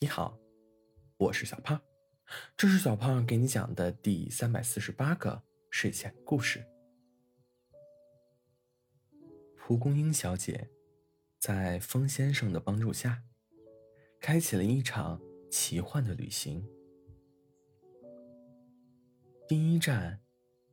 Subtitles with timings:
[0.00, 0.38] 你好，
[1.16, 1.82] 我是小胖，
[2.56, 6.64] 这是小胖给你讲的第三百四十八个睡前故事。
[9.56, 10.70] 蒲公英小姐
[11.40, 13.24] 在风先生的帮助下，
[14.20, 15.20] 开启了一场
[15.50, 16.64] 奇幻的旅行。
[19.48, 20.22] 第一站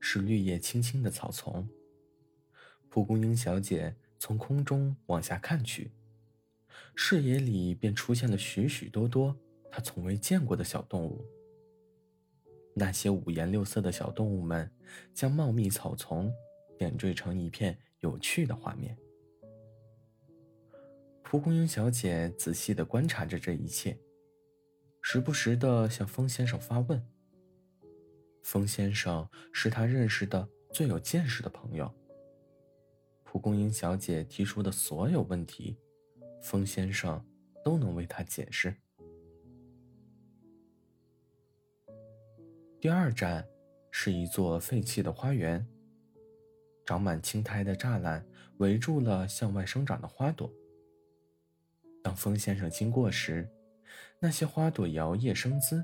[0.00, 1.66] 是绿叶青青的草丛。
[2.90, 5.90] 蒲公英小姐从空中往下看去。
[6.94, 9.36] 视野里便出现了许许多多
[9.70, 11.24] 他从未见过的小动物。
[12.74, 14.70] 那些五颜六色的小动物们
[15.12, 16.32] 将茂密草丛
[16.76, 18.96] 点缀成一片有趣的画面。
[21.22, 23.98] 蒲公英小姐仔细地观察着这一切，
[25.02, 27.00] 时不时地向风先生发问。
[28.42, 31.92] 风先生是他认识的最有见识的朋友。
[33.24, 35.76] 蒲公英小姐提出的所有问题。
[36.44, 37.24] 风先生
[37.64, 38.76] 都能为他解释。
[42.78, 43.48] 第二站
[43.90, 45.66] 是一座废弃的花园，
[46.84, 48.22] 长满青苔的栅栏
[48.58, 50.52] 围住了向外生长的花朵。
[52.02, 53.48] 当风先生经过时，
[54.20, 55.82] 那些花朵摇曳生姿，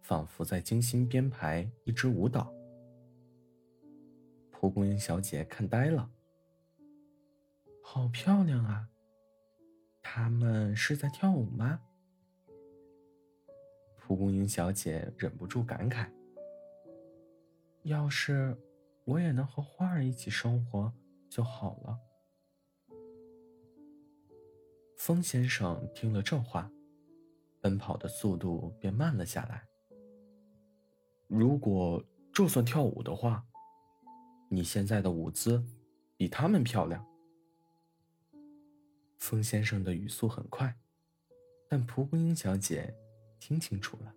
[0.00, 2.54] 仿佛在精心编排一支舞蹈。
[4.52, 6.08] 蒲公英小姐看呆了，
[7.82, 8.90] 好漂亮啊！
[10.42, 11.80] 们是在跳舞吗？
[13.96, 16.10] 蒲公英小姐忍不住感慨
[17.84, 18.56] ：“要是
[19.04, 20.92] 我也能和花儿一起生活
[21.30, 21.96] 就好了。”
[24.98, 26.68] 风先生听了这话，
[27.60, 29.64] 奔跑的速度便慢了下来。
[31.28, 33.46] 如果这算跳舞的话，
[34.50, 35.64] 你现在的舞姿
[36.16, 37.06] 比他们漂亮。
[39.22, 40.76] 风先生的语速很快，
[41.68, 42.92] 但蒲公英小姐
[43.38, 44.12] 听清楚了。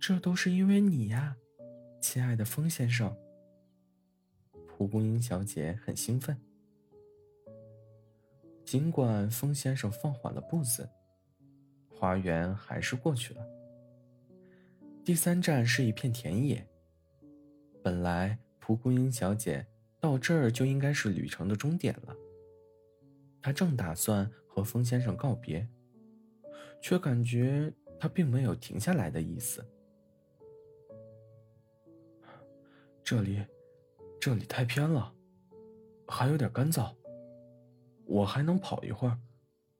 [0.00, 1.36] 这都是因为你呀，
[2.00, 3.16] 亲爱的风先生。
[4.66, 6.36] 蒲公英小姐很兴奋。
[8.64, 10.90] 尽管风先生放缓了步子，
[11.88, 13.48] 花园还是过去了。
[15.04, 16.66] 第三站是一片田野。
[17.84, 19.64] 本来蒲公英小姐。
[20.00, 22.16] 到这儿就应该是旅程的终点了。
[23.42, 25.68] 他正打算和风先生告别，
[26.80, 29.64] 却感觉他并没有停下来的意思。
[33.04, 33.44] 这里，
[34.20, 35.14] 这里太偏了，
[36.08, 36.92] 还有点干燥。
[38.04, 39.18] 我还能跑一会儿，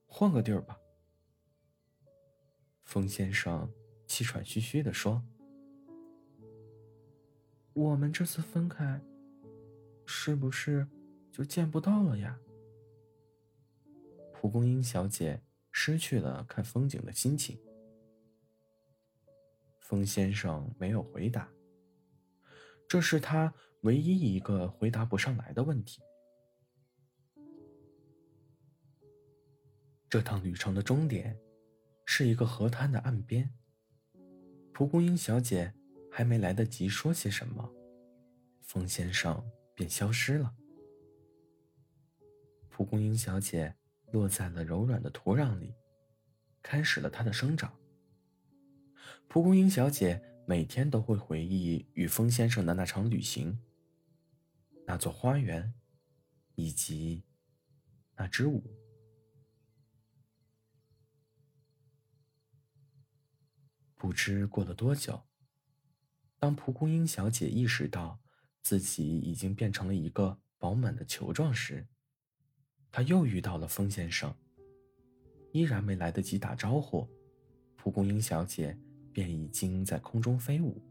[0.07, 0.79] 换个地儿吧。
[2.85, 3.69] 风先生
[4.07, 5.23] 气喘吁吁地说
[7.75, 9.01] ：“我们这次分开。”
[10.07, 10.87] 是不是
[11.31, 12.39] 就见不到了呀？
[14.33, 17.59] 蒲公英小姐失去了看风景的心情。
[19.81, 21.49] 风先生没有回答，
[22.89, 23.53] 这是他
[23.83, 26.01] 唯一一个回答不上来的问题。
[30.09, 31.39] 这趟旅程的终点
[32.05, 33.53] 是一个河滩的岸边。
[34.73, 35.75] 蒲公英小姐
[36.11, 37.73] 还没来得及说些什么，
[38.63, 39.45] 风先生。
[39.77, 40.57] 便消失了。
[42.71, 43.77] 蒲公英小姐
[44.11, 45.75] 落在了柔软的土壤里，
[46.63, 47.79] 开始了它的生长。
[49.29, 53.61] 蒲公英小姐每天都会回忆与风先生的那场旅行、
[54.87, 55.75] 那座花园，
[56.55, 57.23] 以及
[58.17, 58.65] 那支舞。
[63.95, 65.23] 不知过了多久，
[66.39, 68.19] 当蒲公英小姐意识到。
[68.67, 71.87] 自己已经变成了一个饱满的球状时，
[72.91, 74.35] 他又遇到了风先生。
[75.53, 77.07] 依然没来得及打招呼，
[77.77, 78.77] 蒲公英小姐
[79.13, 80.83] 便已经在空中飞舞。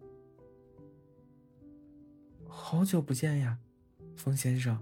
[2.48, 3.60] 好久不见呀，
[4.16, 4.82] 风先生。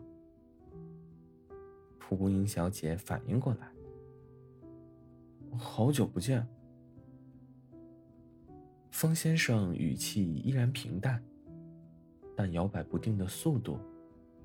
[1.97, 3.71] 蒲公英小姐反应过来，
[5.57, 6.47] 好久不见。
[8.91, 11.19] 风先生语气依然平淡。
[12.35, 13.79] 但摇摆不定的速度，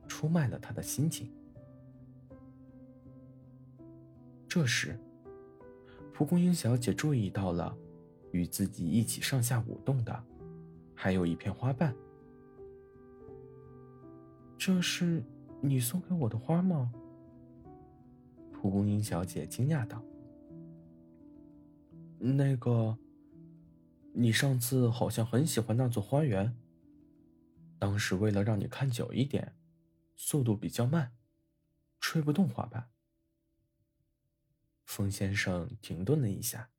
[0.06, 1.31] 出卖了他的心情。
[4.46, 4.99] 这时，
[6.12, 7.76] 蒲公英小姐注意到了，
[8.32, 10.25] 与自己一起上下舞动的，
[10.94, 11.94] 还有一片花瓣。
[14.56, 15.23] 这是
[15.61, 16.93] 你送给我的花吗？
[18.52, 20.02] 蒲公英小姐惊讶道。
[22.19, 22.99] 那个，
[24.12, 26.52] 你上次好像很喜欢那座花园。
[27.78, 29.54] 当时为了让你看久一点，
[30.16, 31.16] 速度比较慢，
[32.00, 32.90] 吹不动花瓣。
[34.84, 36.70] 风先生停顿了一下，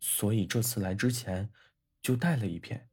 [0.00, 1.50] 所以这次来之前
[2.02, 2.88] 就带了一片。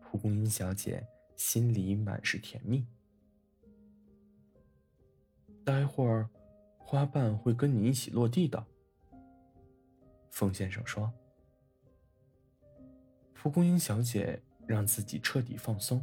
[0.00, 1.06] 蒲公英小姐
[1.36, 2.88] 心里满是甜蜜。
[5.64, 6.28] 待会儿，
[6.78, 8.66] 花瓣会跟你一起落地的。
[10.30, 11.12] 风先生说。
[13.40, 16.02] 蒲公英小姐让自己彻底放松，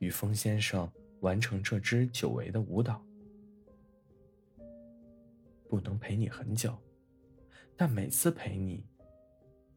[0.00, 0.90] 与风先生
[1.20, 3.00] 完成这支久违的舞蹈。
[5.68, 6.76] 不能陪你很久，
[7.76, 8.84] 但每次陪你，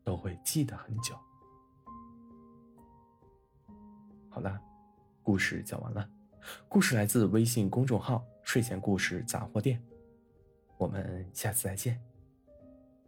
[0.03, 1.15] 都会记得很久。
[4.27, 4.59] 好了，
[5.21, 6.09] 故事讲完了。
[6.67, 9.79] 故事来自微信公众号“睡前故事杂货店”。
[10.79, 12.01] 我们下次再见，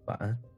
[0.06, 0.55] 晚安。